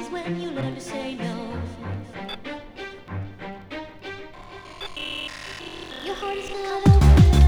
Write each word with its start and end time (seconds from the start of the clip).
Comes 0.00 0.12
when 0.12 0.40
you 0.40 0.50
learn 0.50 0.74
to 0.74 0.80
say 0.80 1.14
no. 1.14 1.58
Your 6.02 6.14
heart 6.14 6.38
is 6.38 6.50
not 6.50 6.88
open. 6.88 7.39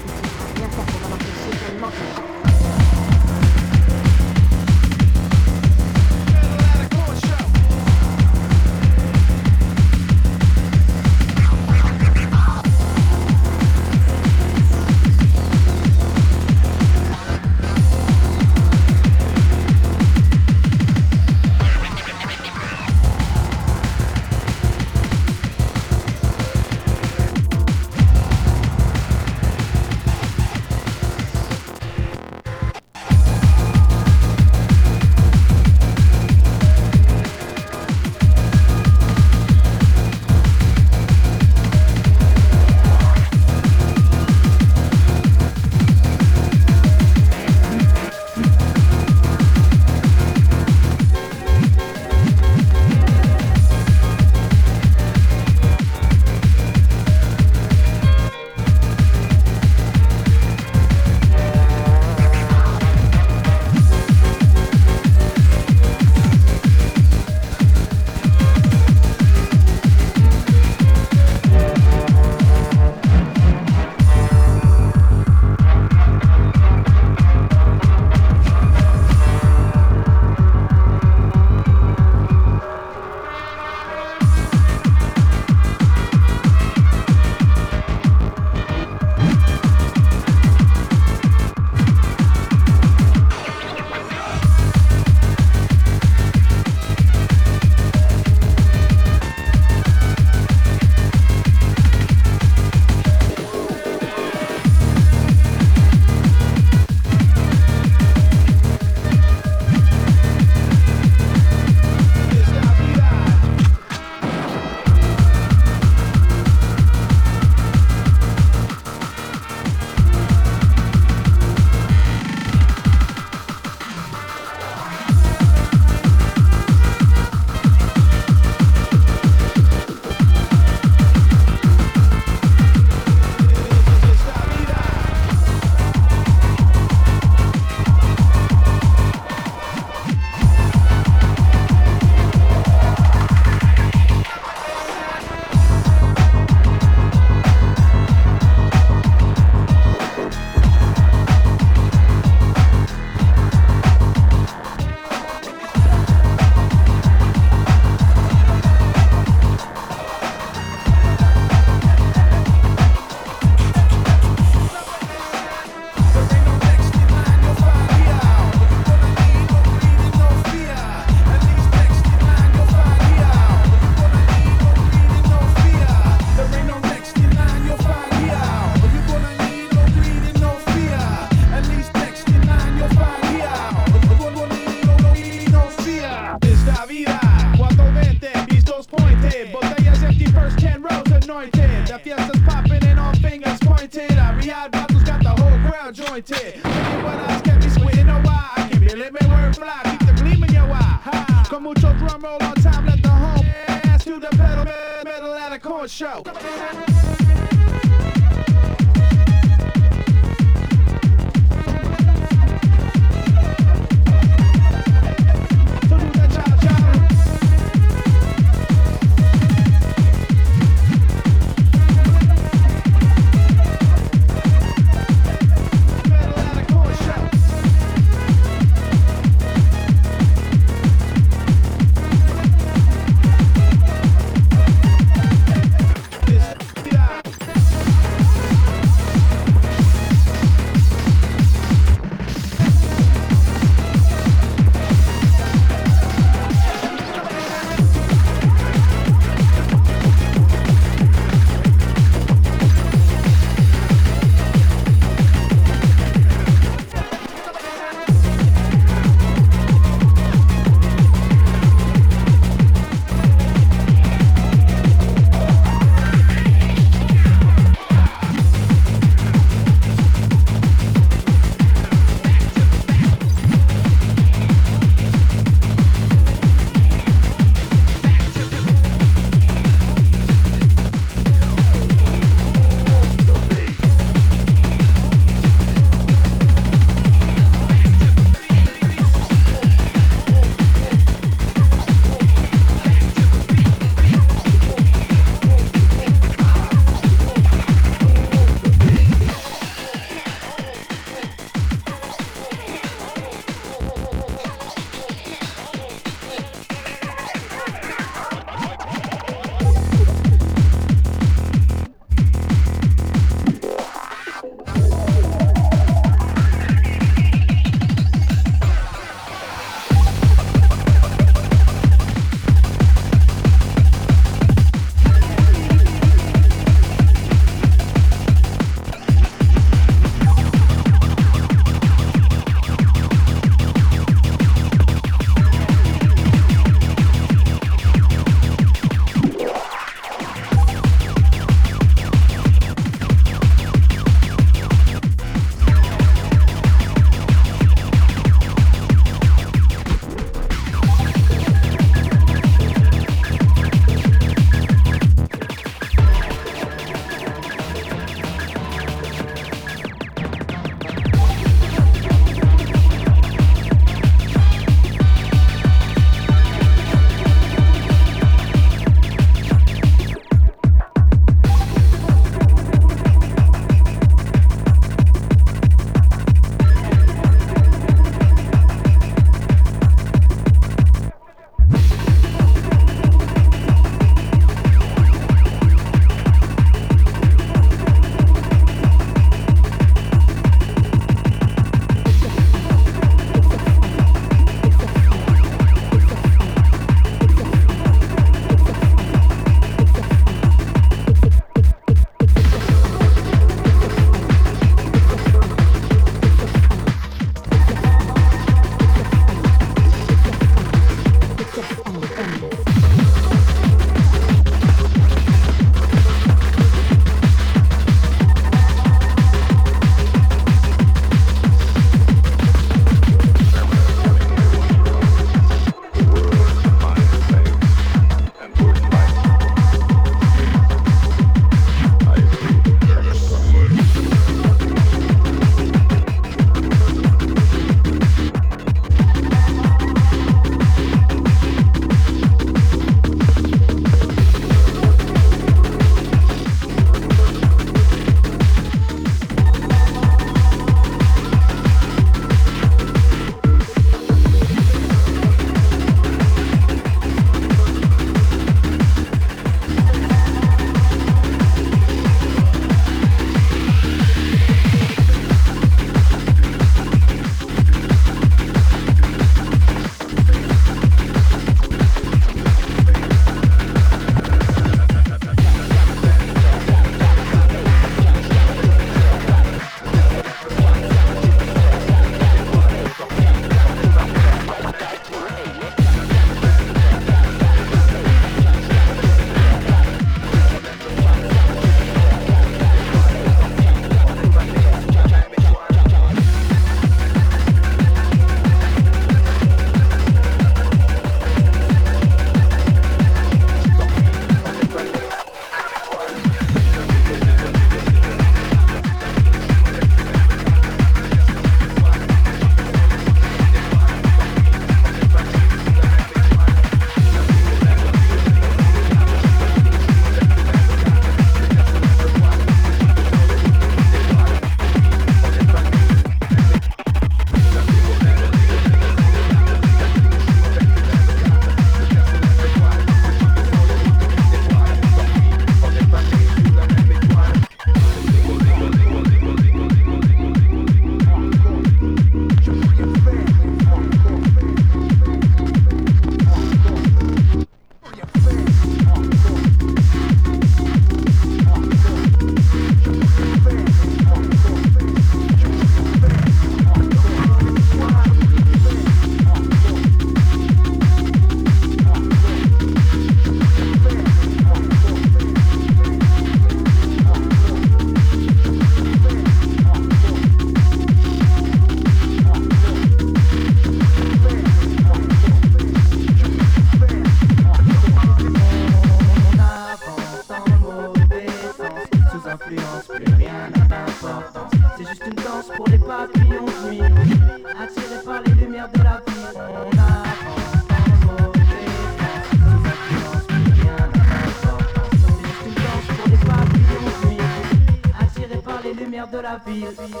Feel. 599.51 600.00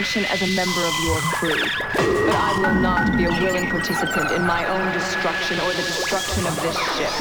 Function 0.00 0.24
as 0.32 0.40
a 0.40 0.46
member 0.56 0.80
of 0.80 0.94
your 1.04 1.20
crew. 1.20 1.62
But 2.24 2.34
I 2.34 2.58
will 2.58 2.80
not 2.80 3.18
be 3.18 3.24
a 3.24 3.28
willing 3.28 3.68
participant 3.68 4.32
in 4.32 4.46
my 4.46 4.64
own 4.66 4.94
destruction 4.94 5.60
or 5.60 5.72
the 5.74 5.82
destruction 5.82 6.46
of 6.46 6.56
this 6.62 6.74
ship. 6.96 7.19